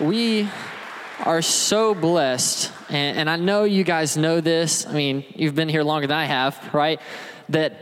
[0.00, 0.46] We
[1.24, 4.86] are so blessed, and, and I know you guys know this.
[4.86, 7.00] I mean, you've been here longer than I have, right?
[7.48, 7.80] That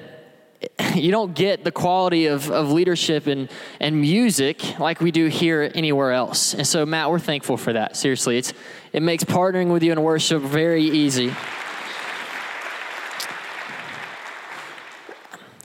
[0.94, 3.50] you don't get the quality of, of leadership and,
[3.80, 6.54] and music like we do here anywhere else.
[6.54, 7.96] And so, Matt, we're thankful for that.
[7.96, 8.52] Seriously, it's,
[8.92, 11.34] it makes partnering with you in worship very easy.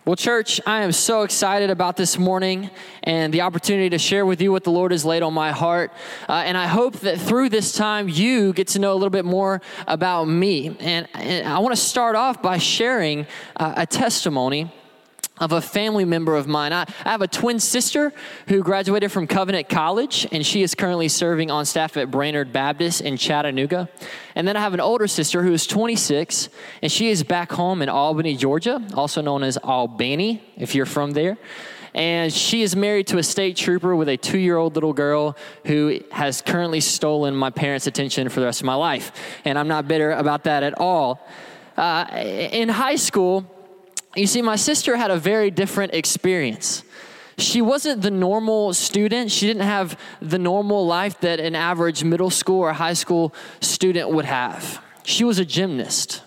[0.05, 2.69] Well, church, I am so excited about this morning
[3.03, 5.91] and the opportunity to share with you what the Lord has laid on my heart.
[6.27, 9.25] Uh, and I hope that through this time, you get to know a little bit
[9.25, 10.77] more about me.
[10.79, 13.27] And, and I want to start off by sharing
[13.57, 14.71] uh, a testimony
[15.39, 16.73] of a family member of mine.
[16.73, 18.13] I, I, have a twin sister
[18.47, 23.01] who graduated from Covenant College, and she is currently serving on staff at Brainerd Baptist
[23.01, 23.89] in Chattanooga.
[24.35, 26.49] And then I have an older sister who is 26,
[26.81, 31.11] and she is back home in Albany, Georgia, also known as Albany, if you're from
[31.11, 31.37] there.
[31.93, 35.35] And she is married to a state trooper with a two year old little girl
[35.65, 39.11] who has currently stolen my parents' attention for the rest of my life.
[39.43, 41.27] And I'm not bitter about that at all.
[41.75, 43.45] Uh, in high school,
[44.15, 46.83] you see, my sister had a very different experience.
[47.37, 49.31] She wasn't the normal student.
[49.31, 54.09] She didn't have the normal life that an average middle school or high school student
[54.09, 54.83] would have.
[55.03, 56.21] She was a gymnast.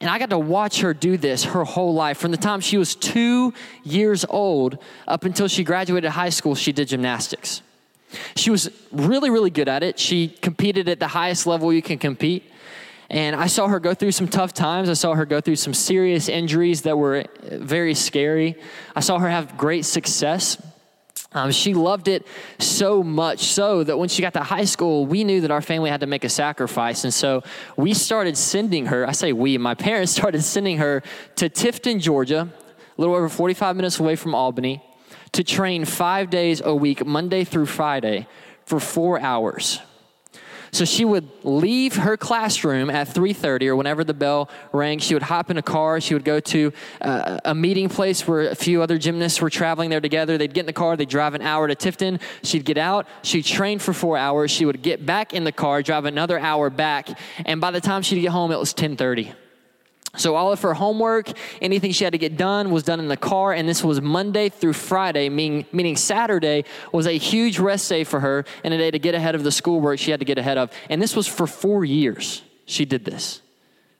[0.00, 2.16] And I got to watch her do this her whole life.
[2.16, 3.52] From the time she was two
[3.84, 7.60] years old up until she graduated high school, she did gymnastics.
[8.34, 9.98] She was really, really good at it.
[9.98, 12.50] She competed at the highest level you can compete.
[13.10, 14.88] And I saw her go through some tough times.
[14.88, 18.54] I saw her go through some serious injuries that were very scary.
[18.94, 20.62] I saw her have great success.
[21.32, 22.26] Um, she loved it
[22.58, 25.90] so much so that when she got to high school, we knew that our family
[25.90, 27.02] had to make a sacrifice.
[27.02, 27.42] And so
[27.76, 31.02] we started sending her, I say we, my parents started sending her
[31.36, 32.48] to Tifton, Georgia,
[32.96, 34.82] a little over 45 minutes away from Albany,
[35.32, 38.26] to train five days a week, Monday through Friday,
[38.66, 39.80] for four hours.
[40.72, 44.98] So she would leave her classroom at 3:30 or whenever the bell rang.
[44.98, 46.00] She would hop in a car.
[46.00, 49.90] She would go to uh, a meeting place where a few other gymnasts were traveling
[49.90, 50.38] there together.
[50.38, 50.96] They'd get in the car.
[50.96, 52.20] They'd drive an hour to Tifton.
[52.42, 53.06] She'd get out.
[53.22, 54.50] She'd train for four hours.
[54.50, 57.08] She would get back in the car, drive another hour back,
[57.44, 59.32] and by the time she'd get home, it was 10:30.
[60.16, 61.30] So, all of her homework,
[61.62, 63.52] anything she had to get done, was done in the car.
[63.52, 68.18] And this was Monday through Friday, meaning, meaning Saturday was a huge rest day for
[68.18, 70.58] her and a day to get ahead of the schoolwork she had to get ahead
[70.58, 70.72] of.
[70.88, 72.42] And this was for four years.
[72.66, 73.40] She did this.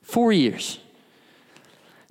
[0.01, 0.79] Four years.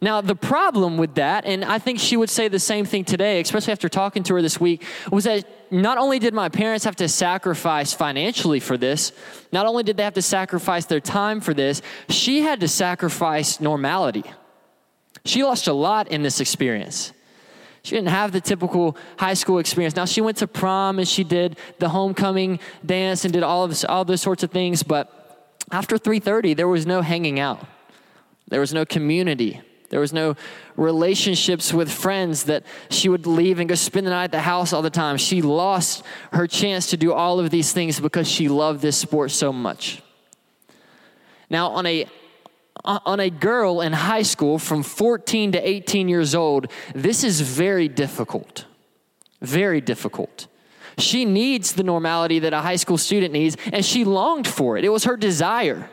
[0.03, 3.38] Now, the problem with that, and I think she would say the same thing today,
[3.41, 6.97] especially after talking to her this week, was that not only did my parents have
[6.97, 9.12] to sacrifice financially for this,
[9.53, 13.61] not only did they have to sacrifice their time for this, she had to sacrifice
[13.61, 14.25] normality.
[15.27, 17.12] She lost a lot in this experience.
[17.82, 19.97] She didn't have the typical high school experience.
[19.97, 23.71] Now, she went to prom and she did the homecoming dance and did all of
[23.71, 27.67] this, all those sorts of things, but after 3:30 there was no hanging out.
[28.49, 29.61] There was no community.
[29.90, 30.36] There was no
[30.76, 34.72] relationships with friends that she would leave and go spend the night at the house
[34.72, 35.16] all the time.
[35.16, 39.32] She lost her chance to do all of these things because she loved this sport
[39.32, 40.00] so much.
[41.50, 42.06] Now, on a
[42.82, 47.88] on a girl in high school from 14 to 18 years old, this is very
[47.88, 48.64] difficult.
[49.42, 50.46] Very difficult.
[50.96, 54.84] She needs the normality that a high school student needs, and she longed for it.
[54.84, 55.90] It was her desire.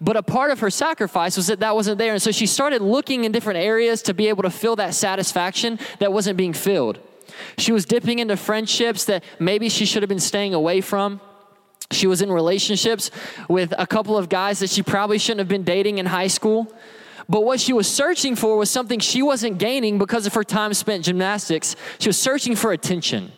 [0.00, 2.12] But a part of her sacrifice was that that wasn't there.
[2.12, 5.78] And so she started looking in different areas to be able to fill that satisfaction
[6.00, 6.98] that wasn't being filled.
[7.58, 11.20] She was dipping into friendships that maybe she should have been staying away from.
[11.90, 13.10] She was in relationships
[13.48, 16.72] with a couple of guys that she probably shouldn't have been dating in high school.
[17.28, 20.74] But what she was searching for was something she wasn't gaining because of her time
[20.74, 21.74] spent gymnastics.
[21.98, 23.32] She was searching for attention.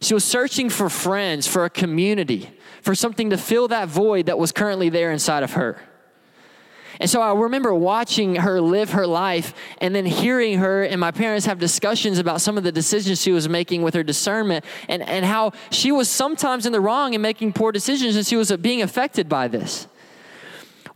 [0.00, 2.50] She was searching for friends, for a community
[2.82, 5.80] for something to fill that void that was currently there inside of her.
[7.00, 11.10] And so I remember watching her live her life and then hearing her and my
[11.10, 15.02] parents have discussions about some of the decisions she was making with her discernment and,
[15.02, 18.54] and how she was sometimes in the wrong and making poor decisions and she was
[18.58, 19.88] being affected by this.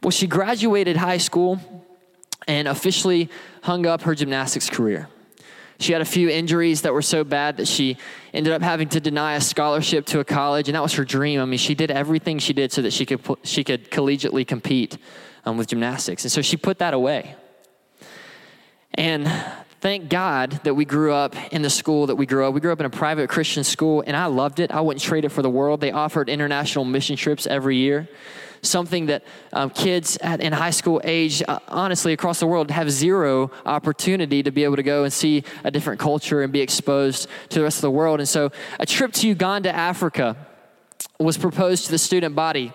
[0.03, 1.61] Well, she graduated high school
[2.47, 3.31] and officially
[3.63, 5.09] hung up her gymnastics career.
[5.79, 7.99] She had a few injuries that were so bad that she
[8.37, 11.41] ended up having to deny a scholarship to a college, and that was her dream.
[11.41, 14.99] I mean, she did everything she did so that she could, she could collegiately compete
[15.45, 16.25] um, with gymnastics.
[16.25, 17.35] And so she put that away.
[18.95, 19.31] And
[19.81, 22.55] thank God that we grew up in the school that we grew up.
[22.55, 24.71] We grew up in a private Christian school, and I loved it.
[24.71, 25.81] I wouldn't trade it for the world.
[25.81, 28.09] They offered international mission trips every year
[28.69, 32.91] something that um, kids at, in high school age, uh, honestly, across the world, have
[32.91, 37.29] zero opportunity to be able to go and see a different culture and be exposed
[37.51, 38.21] to the rest of the world.
[38.21, 40.37] And so, a trip to Uganda, Africa,
[41.19, 42.73] was proposed to the student body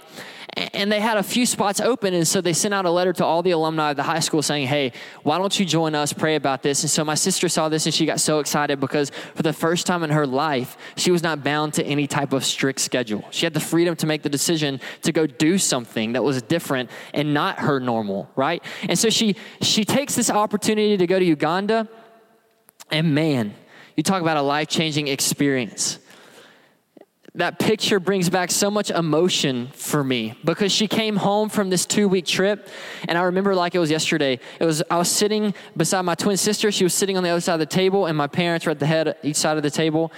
[0.57, 3.23] and they had a few spots open and so they sent out a letter to
[3.23, 4.91] all the alumni of the high school saying hey
[5.23, 6.11] why don't you join us?
[6.13, 6.83] Pray about this.
[6.83, 9.87] And so my sister saw this and she got so excited because for the first
[9.87, 13.23] time in her life she was not bound to any type of strict schedule.
[13.31, 16.89] She had the freedom to make the decision to go do something that was different
[17.13, 18.63] and not her normal right?
[18.89, 21.87] And so she she takes this opportunity to go to uganda
[22.89, 23.53] and man
[23.95, 25.99] you talk about a life-changing experience
[27.35, 31.85] that picture brings back so much emotion for me because she came home from this
[31.85, 32.67] two week trip
[33.07, 34.37] and i remember like it was yesterday.
[34.59, 36.71] It was i was sitting beside my twin sister.
[36.71, 38.79] She was sitting on the other side of the table and my parents were at
[38.79, 40.11] the head each side of the table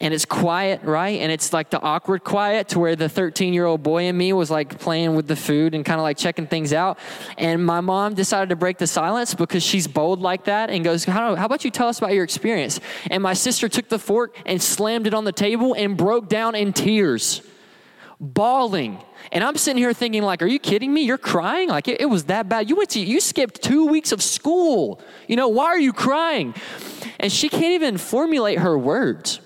[0.00, 1.20] and it's quiet, right?
[1.20, 4.32] And it's like the awkward quiet to where the 13 year old boy in me
[4.32, 6.98] was like playing with the food and kind of like checking things out.
[7.36, 11.04] And my mom decided to break the silence because she's bold like that and goes,
[11.04, 12.80] how, how about you tell us about your experience?
[13.10, 16.54] And my sister took the fork and slammed it on the table and broke down
[16.54, 17.42] in tears,
[18.20, 19.02] bawling.
[19.32, 21.02] And I'm sitting here thinking, like, are you kidding me?
[21.02, 21.68] You're crying?
[21.68, 22.70] Like, it, it was that bad.
[22.70, 25.00] You went to, you skipped two weeks of school.
[25.26, 26.54] You know, why are you crying?
[27.18, 29.40] And she can't even formulate her words.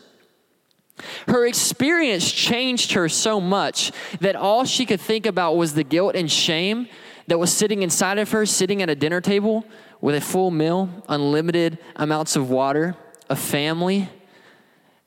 [1.29, 6.15] Her experience changed her so much that all she could think about was the guilt
[6.15, 6.89] and shame
[7.27, 9.65] that was sitting inside of her, sitting at a dinner table
[10.01, 12.97] with a full meal, unlimited amounts of water,
[13.31, 14.09] a family,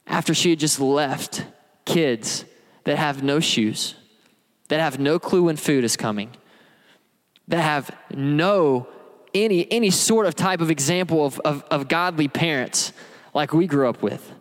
[0.07, 1.45] after she had just left
[1.85, 2.45] kids
[2.85, 3.95] that have no shoes,
[4.69, 6.31] that have no clue when food is coming,
[7.47, 8.87] that have no
[9.33, 12.93] any any sort of type of example of, of, of godly parents
[13.33, 14.31] like we grew up with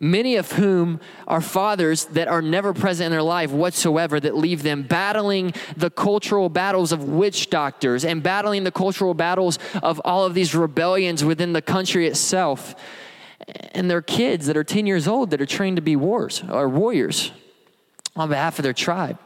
[0.00, 4.62] many of whom are fathers that are never present in their life whatsoever, that leave
[4.62, 10.24] them battling the cultural battles of witch doctors and battling the cultural battles of all
[10.24, 12.74] of these rebellions within the country itself.
[13.72, 16.68] And their kids that are 10 years old that are trained to be wars or
[16.68, 17.32] warriors
[18.16, 19.18] on behalf of their tribe.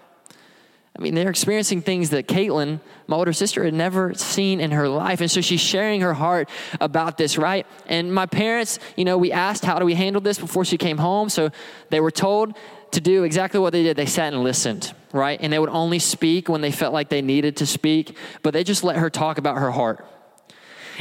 [0.96, 4.88] I mean, they're experiencing things that Caitlin, my older sister, had never seen in her
[4.88, 5.20] life.
[5.20, 6.48] And so she's sharing her heart
[6.80, 7.66] about this, right?
[7.86, 10.98] And my parents, you know, we asked, how do we handle this before she came
[10.98, 11.28] home?
[11.28, 11.50] So
[11.90, 12.56] they were told
[12.90, 13.96] to do exactly what they did.
[13.96, 15.38] They sat and listened, right?
[15.40, 18.64] And they would only speak when they felt like they needed to speak, but they
[18.64, 20.04] just let her talk about her heart.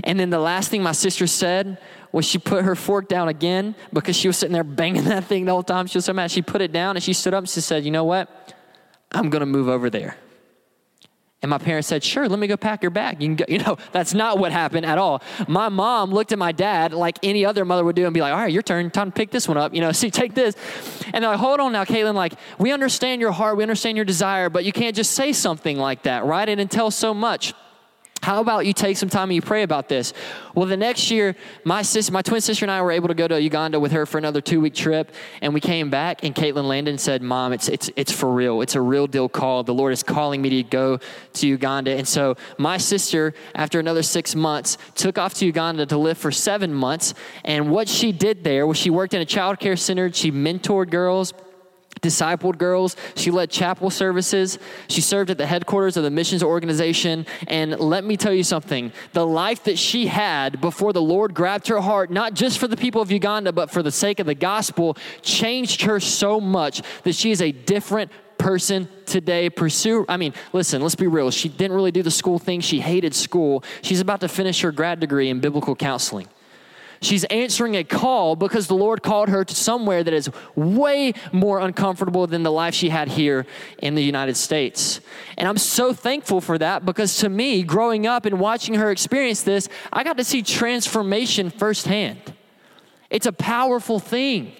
[0.03, 1.79] And then the last thing my sister said
[2.11, 5.45] was she put her fork down again because she was sitting there banging that thing
[5.45, 5.87] the whole time.
[5.87, 6.31] She was so mad.
[6.31, 8.38] She put it down and she stood up and she said, You know what?
[9.11, 10.17] I'm going to move over there.
[11.41, 13.21] And my parents said, Sure, let me go pack your bag.
[13.21, 13.45] You can go.
[13.47, 15.21] You know, that's not what happened at all.
[15.47, 18.33] My mom looked at my dad like any other mother would do and be like,
[18.33, 18.91] All right, your turn.
[18.91, 19.73] Time to pick this one up.
[19.73, 20.55] You know, see, take this.
[21.13, 22.15] And they're like, Hold on now, Caitlin.
[22.15, 25.77] Like, we understand your heart, we understand your desire, but you can't just say something
[25.77, 26.47] like that, right?
[26.47, 27.53] It entails so much.
[28.21, 30.13] How about you take some time and you pray about this?
[30.53, 33.27] Well, the next year, my sister, my twin sister and I were able to go
[33.27, 35.11] to Uganda with her for another two week trip,
[35.41, 38.61] and we came back, and Caitlin Landon said, "Mom, it's it's it's for real.
[38.61, 39.63] It's a real deal call.
[39.63, 40.99] The Lord is calling me to go
[41.33, 45.97] to Uganda." And so, my sister, after another six months, took off to Uganda to
[45.97, 47.13] live for seven months.
[47.45, 50.11] And what she did there was she worked in a child care center.
[50.11, 51.33] She mentored girls
[52.01, 52.95] discipled girls.
[53.15, 54.59] She led chapel services.
[54.87, 57.25] She served at the headquarters of the missions organization.
[57.47, 61.67] And let me tell you something the life that she had before the Lord grabbed
[61.67, 64.35] her heart, not just for the people of Uganda, but for the sake of the
[64.35, 70.33] gospel, changed her so much that she is a different person today pursue i mean
[70.53, 73.99] listen let's be real she didn't really do the school thing she hated school she's
[73.99, 76.25] about to finish her grad degree in biblical counseling
[77.01, 81.59] She's answering a call because the Lord called her to somewhere that is way more
[81.59, 83.45] uncomfortable than the life she had here
[83.77, 84.99] in the United States.
[85.37, 89.43] And I'm so thankful for that because to me, growing up and watching her experience
[89.43, 92.33] this, I got to see transformation firsthand.
[93.09, 94.51] It's a powerful thing.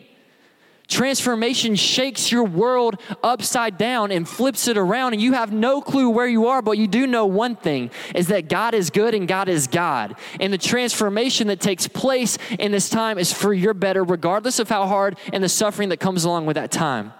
[0.89, 6.10] Transformation shakes your world upside down and flips it around, and you have no clue
[6.10, 9.27] where you are, but you do know one thing is that God is good and
[9.27, 10.15] God is God.
[10.39, 14.67] And the transformation that takes place in this time is for your better, regardless of
[14.67, 17.13] how hard and the suffering that comes along with that time.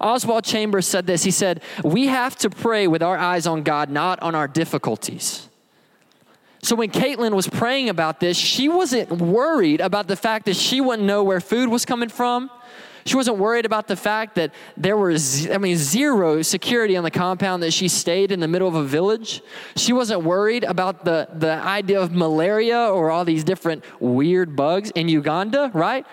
[0.00, 3.90] Oswald Chambers said this He said, We have to pray with our eyes on God,
[3.90, 5.48] not on our difficulties.
[6.64, 10.80] So when Caitlin was praying about this, she wasn't worried about the fact that she
[10.80, 12.50] wouldn't know where food was coming from.
[13.04, 17.10] She wasn't worried about the fact that there was, I mean, zero security on the
[17.10, 19.42] compound that she stayed in the middle of a village.
[19.76, 24.90] She wasn't worried about the, the idea of malaria or all these different weird bugs
[24.92, 26.06] in Uganda, right?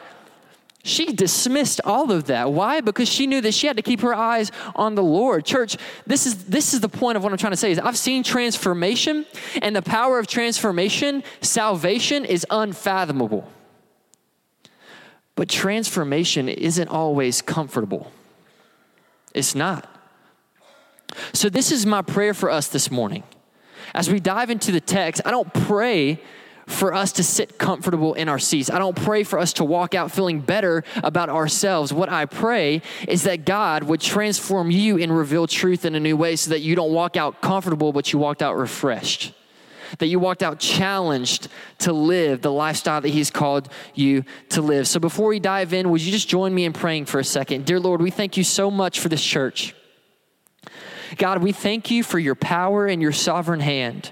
[0.83, 2.51] She dismissed all of that.
[2.51, 2.81] Why?
[2.81, 5.45] Because she knew that she had to keep her eyes on the Lord.
[5.45, 7.97] Church, this is this is the point of what I'm trying to say is I've
[7.97, 9.25] seen transformation
[9.61, 13.47] and the power of transformation, salvation is unfathomable.
[15.35, 18.11] But transformation isn't always comfortable.
[19.33, 19.87] It's not.
[21.33, 23.23] So, this is my prayer for us this morning.
[23.93, 26.19] As we dive into the text, I don't pray
[26.67, 28.69] for us to sit comfortable in our seats.
[28.69, 31.93] I don't pray for us to walk out feeling better about ourselves.
[31.93, 36.17] What I pray is that God would transform you and reveal truth in a new
[36.17, 39.33] way so that you don't walk out comfortable, but you walked out refreshed.
[39.97, 41.49] That you walked out challenged
[41.79, 44.87] to live the lifestyle that He's called you to live.
[44.87, 47.65] So before we dive in, would you just join me in praying for a second?
[47.65, 49.75] Dear Lord, we thank you so much for this church.
[51.17, 54.11] God, we thank you for your power and your sovereign hand.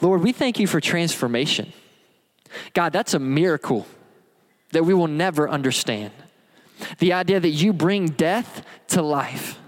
[0.00, 1.72] Lord, we thank you for transformation.
[2.74, 3.86] God, that's a miracle
[4.72, 6.12] that we will never understand.
[6.98, 9.58] The idea that you bring death to life.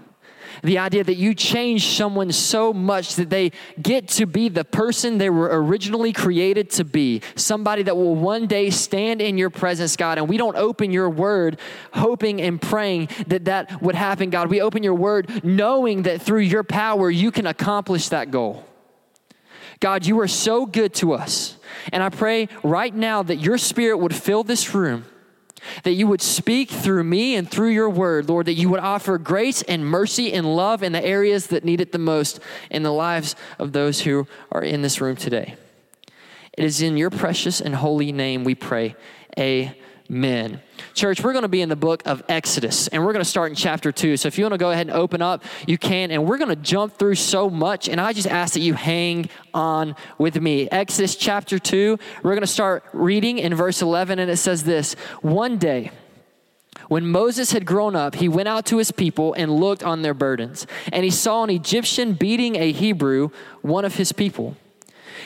[0.63, 5.17] The idea that you change someone so much that they get to be the person
[5.17, 7.21] they were originally created to be.
[7.35, 10.19] Somebody that will one day stand in your presence, God.
[10.19, 11.59] And we don't open your word
[11.93, 14.49] hoping and praying that that would happen, God.
[14.49, 18.63] We open your word knowing that through your power you can accomplish that goal.
[19.81, 21.57] God, you are so good to us.
[21.91, 25.05] And I pray right now that your spirit would fill this room,
[25.83, 29.17] that you would speak through me and through your word, Lord, that you would offer
[29.17, 32.93] grace and mercy and love in the areas that need it the most in the
[32.93, 35.55] lives of those who are in this room today.
[36.53, 38.95] It is in your precious and holy name we pray.
[39.37, 39.75] Amen.
[40.11, 40.61] Men.
[40.93, 43.49] Church, we're going to be in the book of Exodus, and we're going to start
[43.49, 44.17] in chapter 2.
[44.17, 46.11] So if you want to go ahead and open up, you can.
[46.11, 49.29] And we're going to jump through so much, and I just ask that you hang
[49.53, 50.69] on with me.
[50.69, 54.95] Exodus chapter 2, we're going to start reading in verse 11, and it says this
[55.21, 55.91] One day,
[56.89, 60.13] when Moses had grown up, he went out to his people and looked on their
[60.13, 60.67] burdens.
[60.91, 63.29] And he saw an Egyptian beating a Hebrew,
[63.61, 64.57] one of his people.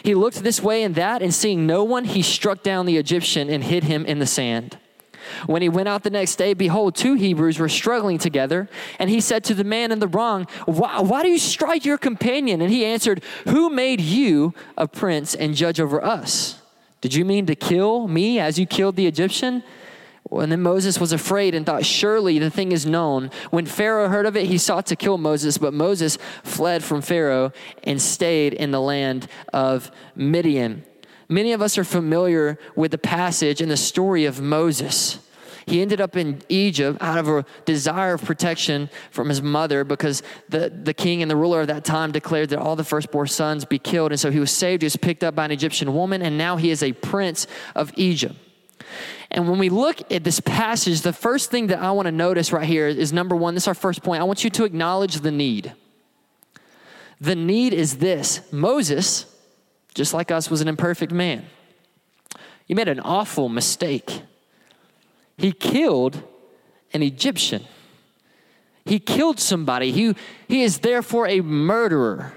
[0.03, 3.49] He looked this way and that, and seeing no one, he struck down the Egyptian
[3.49, 4.77] and hid him in the sand.
[5.47, 8.69] When he went out the next day, behold, two Hebrews were struggling together.
[8.99, 11.97] And he said to the man in the wrong, why, why, do you strike your
[11.97, 12.61] companion?
[12.61, 16.61] And he answered, Who made you a prince and judge over us?
[17.01, 19.63] Did you mean to kill me as you killed the Egyptian?
[20.31, 23.29] And then Moses was afraid and thought, Surely the thing is known.
[23.51, 27.51] When Pharaoh heard of it, he sought to kill Moses, but Moses fled from Pharaoh
[27.83, 30.83] and stayed in the land of Midian.
[31.29, 35.19] Many of us are familiar with the passage and the story of Moses.
[35.67, 40.21] He ended up in Egypt out of a desire of protection from his mother because
[40.47, 43.65] the, the king and the ruler of that time declared that all the firstborn sons
[43.65, 44.11] be killed.
[44.11, 44.83] And so he was saved.
[44.83, 47.91] He was picked up by an Egyptian woman, and now he is a prince of
[47.95, 48.35] Egypt.
[49.31, 52.51] And when we look at this passage, the first thing that I want to notice
[52.51, 54.21] right here is number one, this is our first point.
[54.21, 55.73] I want you to acknowledge the need.
[57.19, 59.25] The need is this Moses,
[59.93, 61.45] just like us, was an imperfect man.
[62.65, 64.21] He made an awful mistake.
[65.37, 66.21] He killed
[66.93, 67.65] an Egyptian.
[68.85, 69.91] He killed somebody.
[69.91, 70.15] He,
[70.47, 72.33] he is therefore a murderer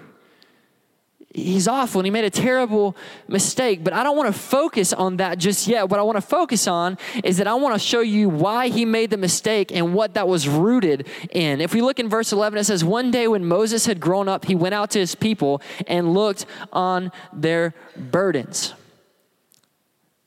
[1.43, 3.83] he's awful and he made a terrible mistake.
[3.85, 5.89] But I don't want to focus on that just yet.
[5.89, 8.85] What I want to focus on is that I want to show you why he
[8.85, 11.61] made the mistake and what that was rooted in.
[11.61, 14.45] If we look in verse 11, it says, One day when Moses had grown up,
[14.45, 18.75] he went out to his people and looked on their burdens.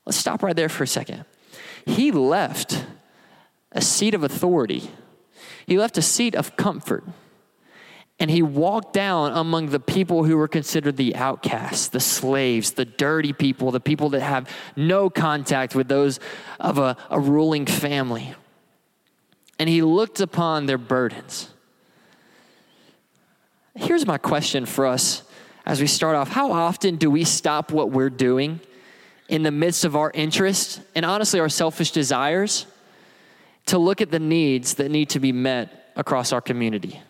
[0.04, 1.24] Let's stop right there for a second.
[1.86, 2.84] He left
[3.70, 4.90] a seat of authority,
[5.66, 7.04] he left a seat of comfort
[8.22, 12.84] and he walked down among the people who were considered the outcasts, the slaves, the
[12.84, 16.20] dirty people, the people that have no contact with those
[16.60, 18.32] of a, a ruling family.
[19.58, 21.50] And he looked upon their burdens.
[23.74, 25.24] Here's my question for us
[25.66, 28.60] as we start off How often do we stop what we're doing
[29.28, 32.66] in the midst of our interests and honestly our selfish desires
[33.66, 37.02] to look at the needs that need to be met across our community?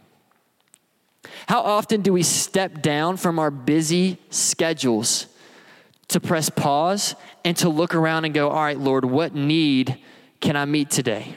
[1.47, 5.27] How often do we step down from our busy schedules
[6.09, 7.15] to press pause
[7.45, 9.99] and to look around and go, All right, Lord, what need
[10.41, 11.37] can I meet today?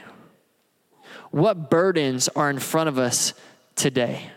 [1.30, 3.34] What burdens are in front of us
[3.74, 4.30] today?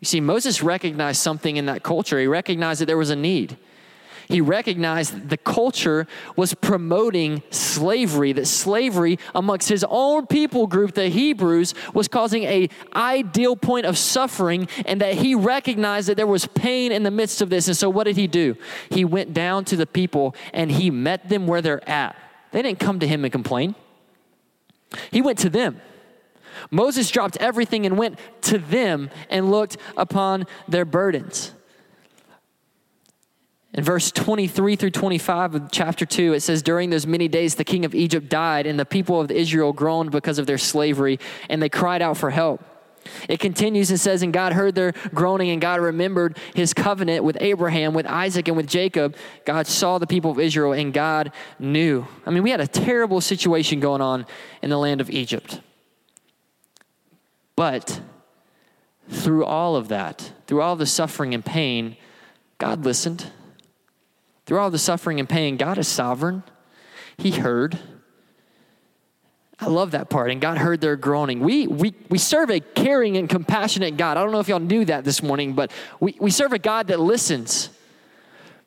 [0.00, 2.18] You see, Moses recognized something in that culture.
[2.18, 3.56] He recognized that there was a need
[4.30, 6.06] he recognized the culture
[6.36, 12.68] was promoting slavery, that slavery amongst his own people group, the Hebrews, was causing a
[12.94, 17.42] ideal point of suffering, and that he recognized that there was pain in the midst
[17.42, 17.66] of this.
[17.66, 18.56] And so what did he do?
[18.90, 22.16] He went down to the people and he met them where they're at.
[22.52, 23.74] They didn't come to him and complain.
[25.10, 25.80] He went to them.
[26.70, 31.52] Moses dropped everything and went to them and looked upon their burdens.
[33.72, 37.64] In verse 23 through 25 of chapter 2, it says, During those many days, the
[37.64, 41.62] king of Egypt died, and the people of Israel groaned because of their slavery, and
[41.62, 42.64] they cried out for help.
[43.28, 47.36] It continues and says, And God heard their groaning, and God remembered his covenant with
[47.40, 49.16] Abraham, with Isaac, and with Jacob.
[49.44, 52.06] God saw the people of Israel, and God knew.
[52.26, 54.26] I mean, we had a terrible situation going on
[54.62, 55.60] in the land of Egypt.
[57.54, 58.00] But
[59.08, 61.96] through all of that, through all the suffering and pain,
[62.58, 63.30] God listened.
[64.46, 66.42] Through all the suffering and pain, God is sovereign.
[67.16, 67.78] He heard.
[69.60, 70.30] I love that part.
[70.30, 71.40] And God heard their groaning.
[71.40, 74.16] We, we, we serve a caring and compassionate God.
[74.16, 75.70] I don't know if y'all knew that this morning, but
[76.00, 77.68] we, we serve a God that listens.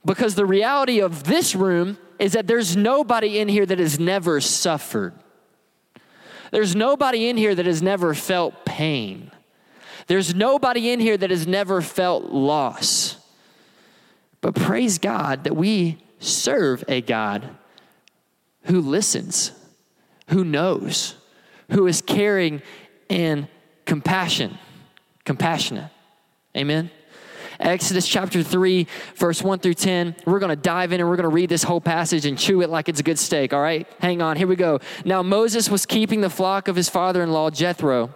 [0.06, 4.39] Because the reality of this room is that there's nobody in here that has never
[4.39, 5.13] suffered.
[6.51, 9.32] There's nobody in here that has never felt pain.
[10.08, 13.12] There's nobody in here that has never felt loss.
[14.43, 17.50] But praise God that we serve a God
[18.63, 19.53] who listens
[20.29, 21.15] who knows,
[21.71, 22.62] who is caring
[23.09, 23.47] and
[23.85, 24.57] compassion,
[25.23, 25.89] compassionate.
[26.57, 26.91] Amen.
[27.57, 28.85] Exodus chapter 3,
[29.15, 30.15] verse 1 through 10.
[30.25, 32.62] We're going to dive in and we're going to read this whole passage and chew
[32.62, 33.88] it like it's a good steak, all right?
[34.00, 34.79] Hang on, here we go.
[35.05, 38.13] Now, Moses was keeping the flock of his father in law, Jethro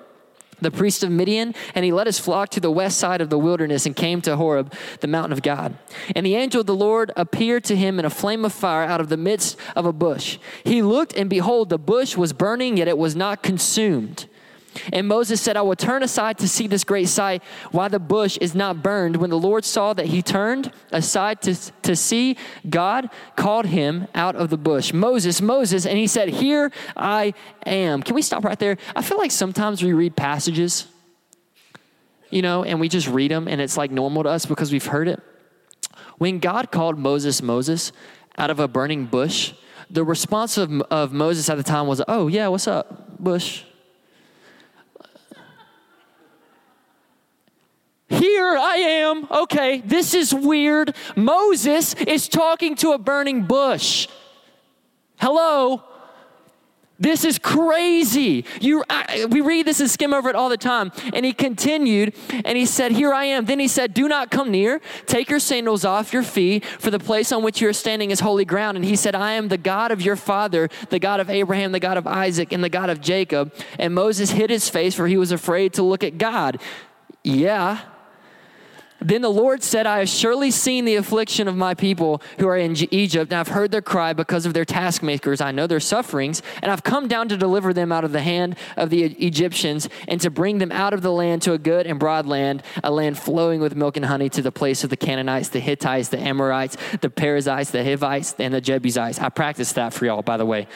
[0.59, 3.37] the priest of Midian, and he led his flock to the west side of the
[3.37, 5.77] wilderness and came to Horeb, the mountain of God.
[6.15, 9.01] And the angel of the Lord appeared to him in a flame of fire out
[9.01, 10.37] of the midst of a bush.
[10.63, 14.27] He looked, and behold, the bush was burning, yet it was not consumed.
[14.91, 18.37] And Moses said, I will turn aside to see this great sight, why the bush
[18.39, 19.17] is not burned.
[19.17, 22.37] When the Lord saw that he turned aside to, to see,
[22.69, 27.33] God called him out of the bush, Moses, Moses, and he said, Here I
[27.65, 28.01] am.
[28.03, 28.77] Can we stop right there?
[28.95, 30.87] I feel like sometimes we read passages,
[32.29, 34.85] you know, and we just read them and it's like normal to us because we've
[34.85, 35.21] heard it.
[36.17, 37.91] When God called Moses, Moses,
[38.37, 39.53] out of a burning bush,
[39.89, 43.63] the response of, of Moses at the time was, Oh, yeah, what's up, bush?
[48.19, 49.27] Here I am.
[49.29, 50.95] Okay, this is weird.
[51.15, 54.07] Moses is talking to a burning bush.
[55.17, 55.83] Hello?
[56.99, 58.43] This is crazy.
[58.59, 60.91] You, I, we read this and skim over it all the time.
[61.13, 63.45] And he continued and he said, Here I am.
[63.45, 64.81] Then he said, Do not come near.
[65.05, 68.21] Take your sandals off your feet, for the place on which you are standing is
[68.21, 68.77] holy ground.
[68.77, 71.79] And he said, I am the God of your father, the God of Abraham, the
[71.79, 73.53] God of Isaac, and the God of Jacob.
[73.77, 76.59] And Moses hid his face, for he was afraid to look at God.
[77.23, 77.81] Yeah,
[78.99, 82.57] then the Lord said, I have surely seen the affliction of my people who are
[82.57, 85.41] in Egypt, and I've heard their cry because of their taskmakers.
[85.41, 88.55] I know their sufferings, and I've come down to deliver them out of the hand
[88.75, 91.99] of the Egyptians and to bring them out of the land to a good and
[91.99, 95.49] broad land, a land flowing with milk and honey, to the place of the Canaanites,
[95.49, 99.19] the Hittites, the Amorites, the Perizzites, the Hivites, and the Jebusites.
[99.19, 100.67] I practiced that for y'all, by the way.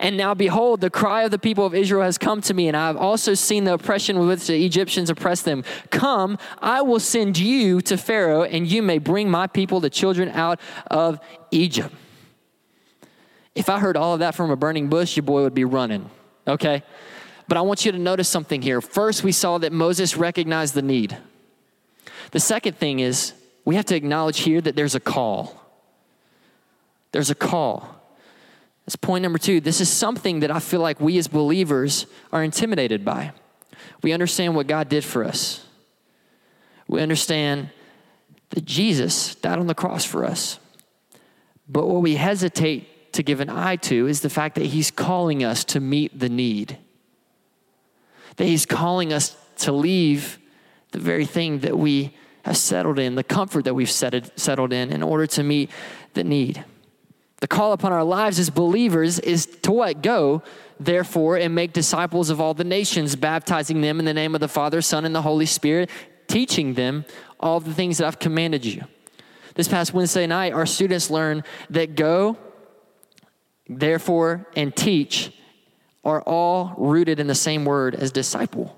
[0.00, 2.76] And now behold, the cry of the people of Israel has come to me, and
[2.76, 5.62] I have also seen the oppression with which the Egyptians oppress them.
[5.90, 10.30] Come, I will send you to Pharaoh, and you may bring my people, the children,
[10.30, 10.58] out
[10.90, 11.94] of Egypt.
[13.54, 16.08] If I heard all of that from a burning bush, your boy would be running,
[16.48, 16.82] okay?
[17.46, 18.80] But I want you to notice something here.
[18.80, 21.18] First, we saw that Moses recognized the need.
[22.30, 23.34] The second thing is
[23.66, 25.60] we have to acknowledge here that there's a call.
[27.12, 27.99] There's a call.
[28.86, 29.60] That's point number two.
[29.60, 33.32] This is something that I feel like we as believers are intimidated by.
[34.02, 35.64] We understand what God did for us,
[36.88, 37.70] we understand
[38.50, 40.58] that Jesus died on the cross for us.
[41.68, 45.44] But what we hesitate to give an eye to is the fact that He's calling
[45.44, 46.78] us to meet the need,
[48.36, 50.38] that He's calling us to leave
[50.90, 55.02] the very thing that we have settled in, the comfort that we've settled in, in
[55.02, 55.70] order to meet
[56.14, 56.64] the need.
[57.40, 60.02] The call upon our lives as believers is to what?
[60.02, 60.42] Go,
[60.78, 64.48] therefore, and make disciples of all the nations, baptizing them in the name of the
[64.48, 65.88] Father, Son, and the Holy Spirit,
[66.28, 67.04] teaching them
[67.40, 68.84] all the things that I've commanded you.
[69.54, 72.36] This past Wednesday night, our students learned that go,
[73.68, 75.32] therefore, and teach
[76.04, 78.76] are all rooted in the same word as disciple.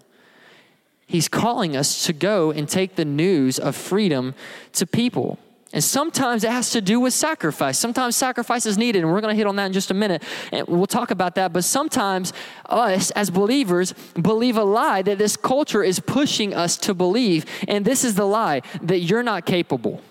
[1.07, 4.35] He's calling us to go and take the news of freedom
[4.75, 5.39] to people.
[5.73, 7.79] And sometimes it has to do with sacrifice.
[7.79, 10.23] Sometimes sacrifice is needed, and we're going to hit on that in just a minute.
[10.53, 11.53] And we'll talk about that.
[11.53, 12.33] But sometimes
[12.67, 17.47] us as believers believe a lie that this culture is pushing us to believe.
[17.69, 20.03] And this is the lie that you're not capable.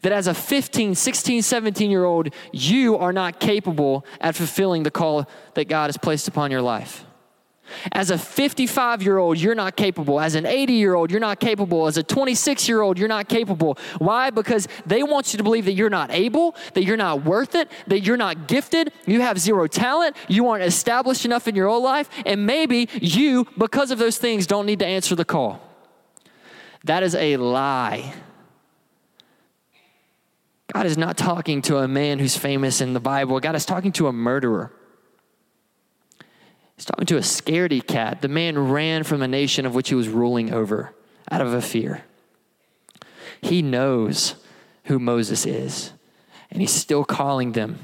[0.00, 4.90] That as a 15, 16, 17 year old, you are not capable at fulfilling the
[4.90, 7.04] call that God has placed upon your life.
[7.92, 10.20] As a 55 year old, you're not capable.
[10.20, 11.86] As an 80 year old, you're not capable.
[11.86, 13.78] As a 26 year old, you're not capable.
[13.98, 14.30] Why?
[14.30, 17.70] Because they want you to believe that you're not able, that you're not worth it,
[17.86, 21.82] that you're not gifted, you have zero talent, you aren't established enough in your own
[21.82, 25.60] life, and maybe you, because of those things, don't need to answer the call.
[26.84, 28.12] That is a lie.
[30.72, 33.38] God is not talking to a man who's famous in the Bible.
[33.40, 34.72] God is talking to a murderer.
[36.84, 38.20] He's talking to a scaredy cat.
[38.20, 40.94] The man ran from a nation of which he was ruling over
[41.30, 42.04] out of a fear.
[43.40, 44.34] He knows
[44.84, 45.92] who Moses is,
[46.50, 47.78] and he's still calling them,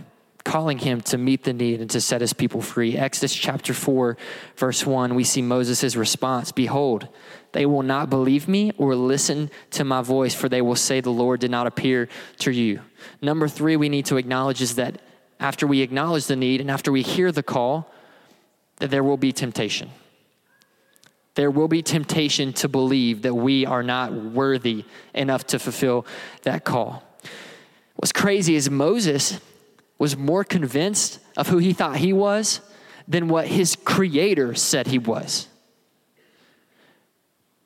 [0.44, 2.94] calling him to meet the need and to set his people free.
[2.94, 4.18] Exodus chapter 4,
[4.56, 7.08] verse 1, we see Moses' response Behold,
[7.52, 11.08] they will not believe me or listen to my voice, for they will say, The
[11.08, 12.10] Lord did not appear
[12.40, 12.82] to you.
[13.22, 15.00] Number three, we need to acknowledge is that
[15.40, 17.90] after we acknowledge the need and after we hear the call,
[18.80, 19.90] that there will be temptation.
[21.36, 26.04] There will be temptation to believe that we are not worthy enough to fulfill
[26.42, 27.04] that call.
[27.94, 29.40] What's crazy is Moses
[29.98, 32.60] was more convinced of who he thought he was
[33.06, 35.46] than what his creator said he was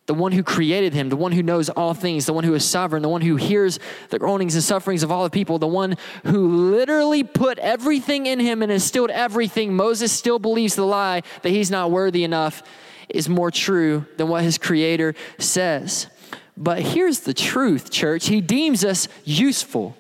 [0.07, 2.65] the one who created him, the one who knows all things, the one who is
[2.65, 3.79] sovereign, the one who hears
[4.11, 8.39] the groanings and sufferings of all the people, the one who literally put everything in
[8.39, 12.63] him and instilled everything, Moses still believes the lie that he's not worthy enough
[13.09, 16.09] is more true than what his creator says.
[16.57, 18.27] But here's the truth, church.
[18.27, 19.97] He deems us useful.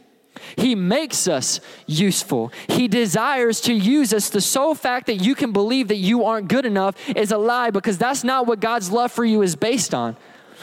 [0.56, 2.52] He makes us useful.
[2.68, 4.30] He desires to use us.
[4.30, 7.70] The sole fact that you can believe that you aren't good enough is a lie
[7.70, 10.16] because that's not what God's love for you is based on.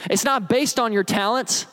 [0.10, 1.65] It's not based on your talents.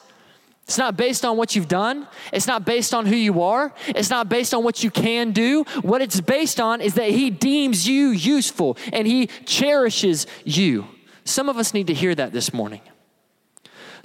[0.64, 2.06] It's not based on what you've done.
[2.30, 3.72] It's not based on who you are.
[3.86, 5.64] It's not based on what you can do.
[5.80, 10.86] What it's based on is that He deems you useful and He cherishes you.
[11.24, 12.82] Some of us need to hear that this morning.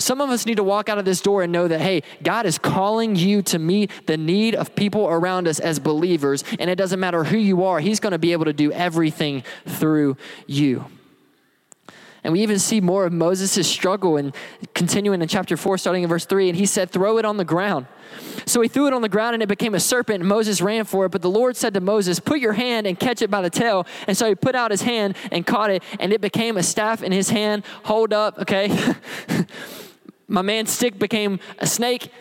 [0.03, 2.45] Some of us need to walk out of this door and know that, hey, God
[2.45, 6.75] is calling you to meet the need of people around us as believers, and it
[6.75, 10.83] doesn't matter who you are, He's going to be able to do everything through you.
[12.21, 14.35] And we even see more of Moses' struggle and
[14.73, 16.49] continuing in chapter 4, starting in verse 3.
[16.49, 17.85] And he said, Throw it on the ground.
[18.45, 20.83] So he threw it on the ground and it became a serpent, and Moses ran
[20.83, 21.09] for it.
[21.09, 23.87] But the Lord said to Moses, Put your hand and catch it by the tail.
[24.07, 27.03] And so he put out his hand and caught it, and it became a staff
[27.03, 27.63] in his hand.
[27.83, 28.95] Hold up, okay?
[30.33, 32.11] my man's stick became a snake,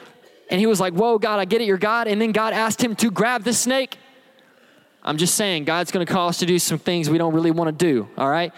[0.51, 2.07] and he was like, Whoa, God, I get it, you're God.
[2.07, 3.96] And then God asked him to grab the snake.
[5.03, 7.72] I'm just saying, God's gonna call us to do some things we don't really wanna
[7.72, 8.53] do, all right?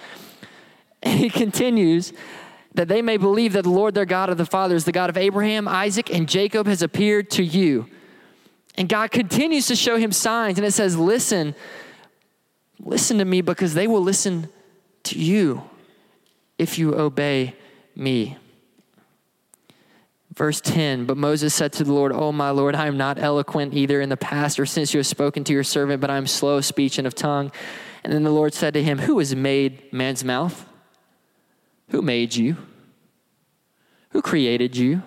[1.04, 2.12] And he continues
[2.74, 5.16] that they may believe that the Lord their God of the fathers, the God of
[5.16, 7.86] Abraham, Isaac, and Jacob, has appeared to you.
[8.74, 11.54] And God continues to show him signs, and it says, Listen,
[12.80, 14.48] listen to me because they will listen
[15.04, 15.62] to you
[16.58, 17.54] if you obey
[17.94, 18.36] me.
[20.34, 23.74] Verse 10 But Moses said to the Lord, Oh, my Lord, I am not eloquent
[23.74, 26.26] either in the past or since you have spoken to your servant, but I am
[26.26, 27.52] slow of speech and of tongue.
[28.02, 30.68] And then the Lord said to him, Who has made man's mouth?
[31.90, 32.56] Who made you?
[34.10, 35.02] Who created you?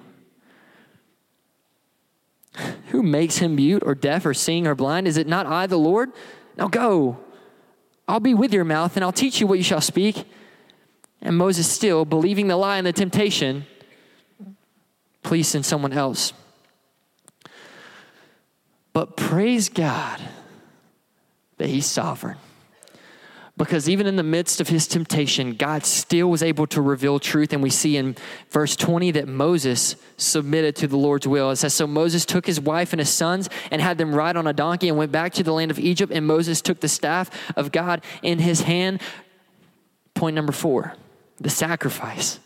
[2.88, 5.08] Who makes him mute or deaf or seeing or blind?
[5.08, 6.12] Is it not I, the Lord?
[6.58, 7.20] Now go.
[8.08, 10.26] I'll be with your mouth and I'll teach you what you shall speak.
[11.22, 13.66] And Moses, still believing the lie and the temptation,
[15.28, 16.32] please send someone else.
[18.94, 20.22] But praise God
[21.58, 22.38] that He's sovereign.
[23.58, 27.54] Because even in the midst of his temptation, God still was able to reveal truth.
[27.54, 28.16] And we see in
[28.52, 31.50] verse 20 that Moses submitted to the Lord's will.
[31.50, 34.46] It says, So Moses took his wife and his sons and had them ride on
[34.46, 36.14] a donkey and went back to the land of Egypt.
[36.14, 39.02] And Moses took the staff of God in his hand.
[40.14, 40.94] Point number four
[41.40, 42.40] the sacrifice.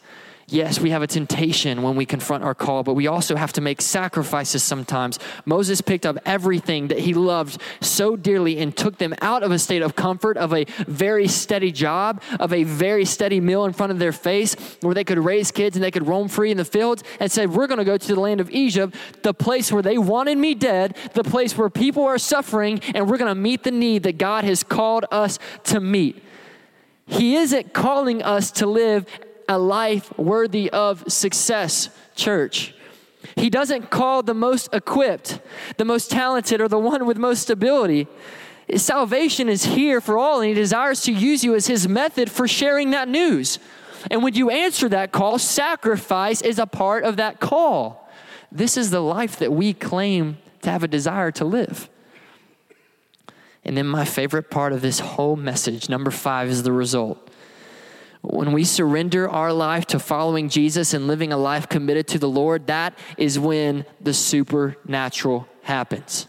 [0.52, 3.62] Yes, we have a temptation when we confront our call, but we also have to
[3.62, 5.18] make sacrifices sometimes.
[5.46, 9.58] Moses picked up everything that he loved so dearly and took them out of a
[9.58, 13.94] state of comfort, of a very steady job, of a very steady meal in front
[13.94, 16.66] of their face where they could raise kids and they could roam free in the
[16.66, 19.82] fields and said, We're going to go to the land of Egypt, the place where
[19.82, 23.64] they wanted me dead, the place where people are suffering, and we're going to meet
[23.64, 26.22] the need that God has called us to meet.
[27.06, 29.06] He isn't calling us to live
[29.52, 32.74] a life worthy of success, church.
[33.36, 35.42] He doesn't call the most equipped,
[35.76, 38.08] the most talented, or the one with most ability.
[38.78, 42.48] Salvation is here for all, and He desires to use you as His method for
[42.48, 43.60] sharing that news.
[44.10, 48.10] And when you answer that call, sacrifice is a part of that call.
[48.54, 51.90] This is the life that we claim to have a desire to live.
[53.66, 57.31] And then my favorite part of this whole message, number five, is the result.
[58.22, 62.30] When we surrender our life to following Jesus and living a life committed to the
[62.30, 66.28] Lord, that is when the supernatural happens.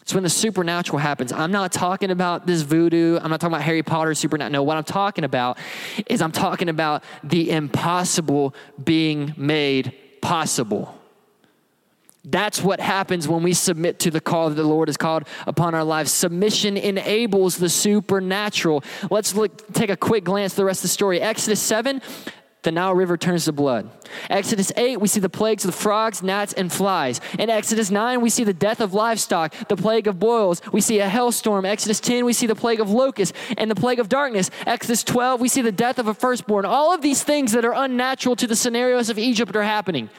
[0.00, 1.32] It's when the supernatural happens.
[1.32, 3.18] I'm not talking about this voodoo.
[3.18, 4.52] I'm not talking about Harry Potter supernatural.
[4.52, 5.58] No, what I'm talking about
[6.06, 10.97] is I'm talking about the impossible being made possible.
[12.24, 15.74] That's what happens when we submit to the call that the Lord has called upon
[15.74, 16.12] our lives.
[16.12, 18.82] Submission enables the supernatural.
[19.10, 21.20] Let's look, take a quick glance at the rest of the story.
[21.20, 22.02] Exodus 7,
[22.62, 23.88] the Nile River turns to blood.
[24.28, 27.20] Exodus 8, we see the plagues of the frogs, gnats, and flies.
[27.38, 30.60] In Exodus 9, we see the death of livestock, the plague of boils.
[30.72, 31.64] We see a hailstorm.
[31.64, 34.50] Exodus 10, we see the plague of locusts and the plague of darkness.
[34.66, 36.64] Exodus 12, we see the death of a firstborn.
[36.64, 40.10] All of these things that are unnatural to the scenarios of Egypt are happening.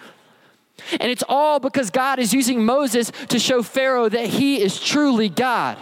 [0.99, 5.29] And it's all because God is using Moses to show Pharaoh that he is truly
[5.29, 5.77] God.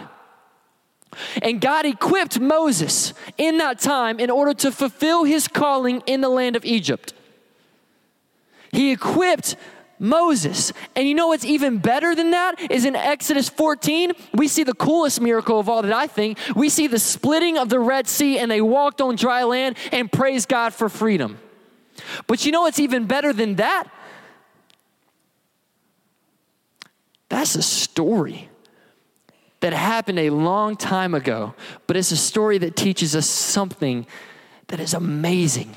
[1.42, 6.28] And God equipped Moses in that time in order to fulfill his calling in the
[6.28, 7.14] land of Egypt.
[8.70, 9.56] He equipped
[9.98, 10.72] Moses.
[10.94, 14.74] And you know what's even better than that is in Exodus 14, we see the
[14.74, 16.38] coolest miracle of all that I think.
[16.54, 20.10] We see the splitting of the Red Sea and they walked on dry land and
[20.10, 21.38] praised God for freedom.
[22.26, 23.88] But you know what's even better than that?
[27.28, 28.48] That's a story
[29.60, 31.54] that happened a long time ago,
[31.86, 34.06] but it's a story that teaches us something
[34.68, 35.74] that is amazing.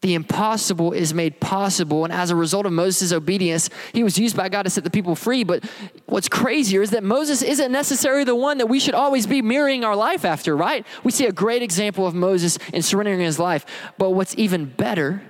[0.00, 4.36] The impossible is made possible, and as a result of Moses' obedience, he was used
[4.36, 5.44] by God to set the people free.
[5.44, 5.64] But
[6.04, 9.82] what's crazier is that Moses isn't necessarily the one that we should always be mirroring
[9.82, 10.86] our life after, right?
[11.04, 13.64] We see a great example of Moses in surrendering his life.
[13.96, 15.22] But what's even better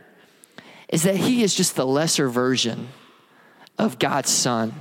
[0.89, 2.89] is that he is just the lesser version
[3.79, 4.73] of God's Son,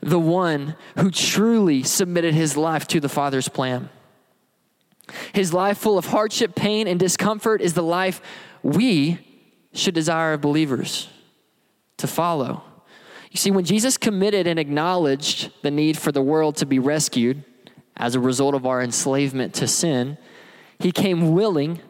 [0.00, 3.88] the one who truly submitted his life to the Father's plan.
[5.32, 8.20] His life, full of hardship, pain, and discomfort, is the life
[8.62, 9.18] we
[9.72, 11.08] should desire believers
[11.98, 12.62] to follow.
[13.30, 17.44] You see, when Jesus committed and acknowledged the need for the world to be rescued
[17.96, 20.18] as a result of our enslavement to sin,
[20.78, 21.80] he came willing,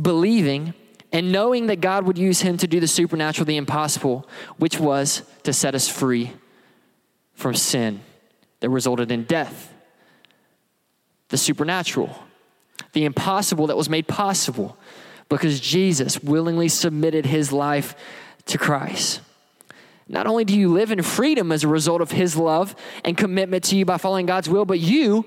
[0.00, 0.74] believing,
[1.14, 5.22] and knowing that God would use him to do the supernatural, the impossible, which was
[5.44, 6.32] to set us free
[7.34, 8.00] from sin
[8.58, 9.72] that resulted in death.
[11.28, 12.18] The supernatural,
[12.94, 14.76] the impossible that was made possible
[15.28, 17.94] because Jesus willingly submitted his life
[18.46, 19.20] to Christ.
[20.08, 22.74] Not only do you live in freedom as a result of his love
[23.04, 25.24] and commitment to you by following God's will, but you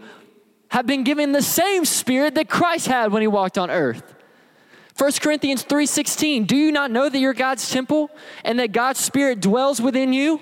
[0.67, 4.15] have been given the same spirit that Christ had when he walked on earth.
[4.97, 8.09] 1 Corinthians 3:16, do you not know that you're God's temple
[8.43, 10.41] and that God's spirit dwells within you?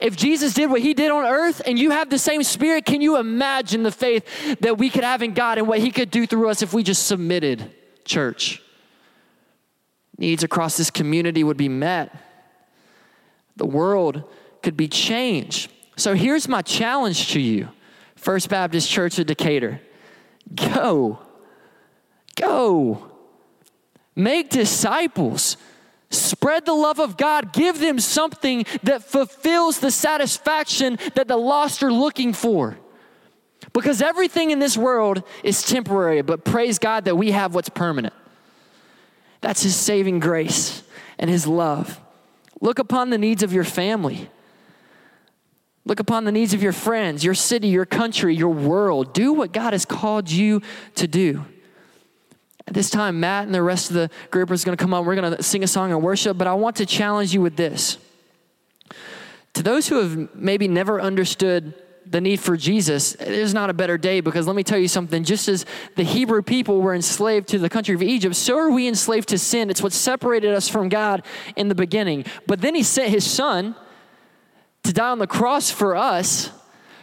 [0.00, 3.00] If Jesus did what he did on earth and you have the same spirit, can
[3.00, 6.26] you imagine the faith that we could have in God and what he could do
[6.26, 7.72] through us if we just submitted,
[8.04, 8.60] church?
[10.18, 12.14] Needs across this community would be met.
[13.56, 14.24] The world
[14.62, 15.70] could be changed.
[15.96, 17.68] So here's my challenge to you
[18.16, 19.80] First Baptist Church of Decatur
[20.54, 21.25] go
[22.36, 23.10] Go.
[24.14, 25.56] Make disciples.
[26.10, 27.52] Spread the love of God.
[27.52, 32.78] Give them something that fulfills the satisfaction that the lost are looking for.
[33.72, 38.14] Because everything in this world is temporary, but praise God that we have what's permanent.
[39.40, 40.82] That's His saving grace
[41.18, 42.00] and His love.
[42.60, 44.30] Look upon the needs of your family.
[45.84, 49.12] Look upon the needs of your friends, your city, your country, your world.
[49.12, 50.62] Do what God has called you
[50.94, 51.44] to do.
[52.68, 55.06] At this time, Matt and the rest of the group is going to come on.
[55.06, 57.56] We're going to sing a song and worship, but I want to challenge you with
[57.56, 57.98] this.
[59.54, 61.74] To those who have maybe never understood
[62.04, 65.24] the need for Jesus, there's not a better day because let me tell you something.
[65.24, 68.86] Just as the Hebrew people were enslaved to the country of Egypt, so are we
[68.86, 69.70] enslaved to sin.
[69.70, 71.24] It's what separated us from God
[71.56, 72.24] in the beginning.
[72.46, 73.76] But then He sent His Son
[74.82, 76.50] to die on the cross for us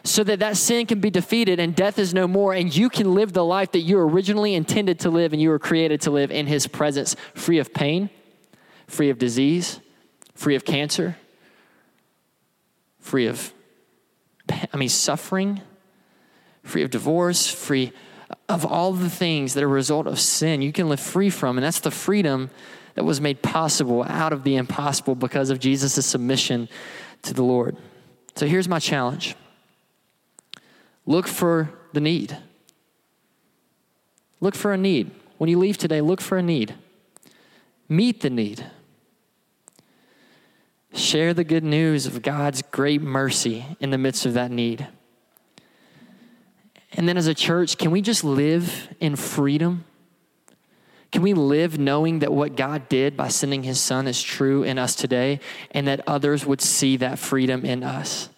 [0.04, 3.14] so that that sin can be defeated and death is no more and you can
[3.16, 6.32] live the life that you originally intended to live and you were created to live
[6.32, 8.10] in his presence free of pain
[8.88, 9.80] free of disease
[10.36, 11.16] free of cancer
[13.00, 13.54] free of
[14.74, 15.62] i mean suffering
[16.64, 17.94] free of divorce free
[18.50, 20.62] of all the things that are a result of sin.
[20.62, 22.50] You can live free from and that's the freedom
[22.96, 26.70] that was made possible out of the impossible because of jesus' submission
[27.24, 27.76] to the lord.
[28.36, 29.36] So here's my challenge
[31.06, 32.38] Look for the need.
[34.40, 35.12] Look for a need.
[35.38, 36.76] When you leave today, look for a need.
[37.90, 38.66] Meet the need.
[40.94, 44.88] Share the good news of God's great mercy in the midst of that need.
[46.94, 49.86] And then as a church, can we just live in freedom?
[51.12, 54.80] Can we live knowing that what God did by sending his son is true in
[54.80, 55.40] us today
[55.72, 58.30] and that others would see that freedom in us?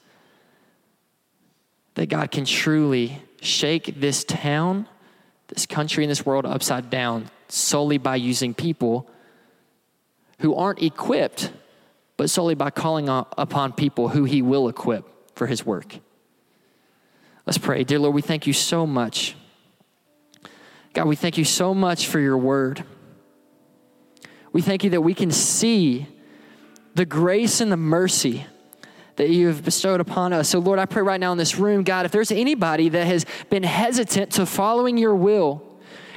[1.95, 4.87] That God can truly shake this town,
[5.47, 9.09] this country, and this world upside down solely by using people
[10.39, 11.51] who aren't equipped,
[12.17, 15.05] but solely by calling upon people who he will equip
[15.35, 15.99] for his work.
[17.45, 17.83] Let's pray.
[17.83, 19.35] Dear Lord, we thank you so much.
[20.93, 22.83] God, we thank you so much for your word.
[24.51, 26.07] We thank you that we can see
[26.95, 28.45] the grace and the mercy
[29.15, 30.49] that you have bestowed upon us.
[30.49, 33.25] So, Lord, I pray right now in this room, God, if there's anybody that has
[33.49, 35.63] been hesitant to following your will,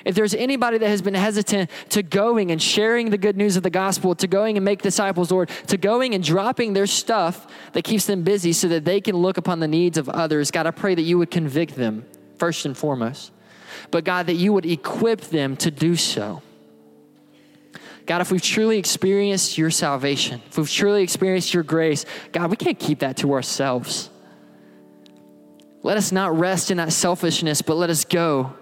[0.04, 3.62] if there's anybody that has been hesitant to going and sharing the good news of
[3.62, 7.82] the gospel, to going and make disciples, Lord, to going and dropping their stuff that
[7.82, 10.70] keeps them busy so that they can look upon the needs of others, God, I
[10.70, 12.06] pray that you would convict them
[12.38, 13.32] first and foremost.
[13.90, 16.42] But God, that you would equip them to do so.
[18.08, 22.56] God, if we've truly experienced your salvation, if we've truly experienced your grace, God, we
[22.56, 24.08] can't keep that to ourselves.
[25.82, 28.54] Let us not rest in that selfishness, but let us go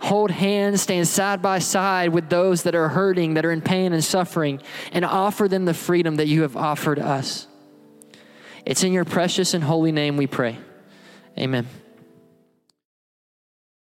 [0.00, 3.92] hold hands, stand side by side with those that are hurting, that are in pain
[3.92, 7.46] and suffering, and offer them the freedom that you have offered us.
[8.66, 10.58] It's in your precious and holy name we pray.
[11.38, 11.68] Amen.